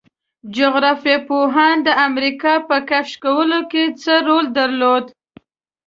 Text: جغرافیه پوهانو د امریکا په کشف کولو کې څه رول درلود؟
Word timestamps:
جغرافیه 0.55 1.17
پوهانو 1.27 1.83
د 1.87 1.89
امریکا 2.07 2.53
په 2.67 2.77
کشف 2.89 3.15
کولو 3.23 3.59
کې 3.71 3.83
څه 4.01 4.13
رول 4.27 4.45
درلود؟ 4.57 5.05